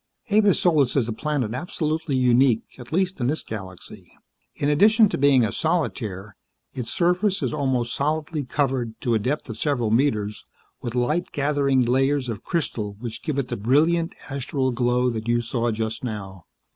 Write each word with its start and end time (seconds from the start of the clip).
"Avis 0.31 0.59
Solis 0.59 0.95
is 0.95 1.07
a 1.07 1.13
planet 1.13 1.53
absolutely 1.53 2.15
unique, 2.15 2.63
at 2.79 2.91
least 2.91 3.21
in 3.21 3.27
this 3.27 3.43
galaxy. 3.43 4.11
In 4.55 4.67
addition 4.67 5.09
to 5.09 5.15
being 5.19 5.43
a 5.45 5.51
solitaire, 5.51 6.35
its 6.71 6.89
surface 6.89 7.43
is 7.43 7.53
almost 7.53 7.93
solidly 7.93 8.43
covered 8.43 8.99
to 9.01 9.13
a 9.13 9.19
depth 9.19 9.47
of 9.47 9.59
several 9.59 9.91
meters 9.91 10.43
with 10.81 10.95
light 10.95 11.31
gathering 11.31 11.81
layers 11.85 12.29
of 12.29 12.43
crystal 12.43 12.93
which 12.97 13.21
give 13.21 13.37
it 13.37 13.49
the 13.49 13.55
brilliant, 13.57 14.15
astral 14.27 14.71
glow 14.71 15.11
that 15.11 15.27
you 15.27 15.39
saw 15.39 15.69
just 15.69 16.03
now. 16.03 16.45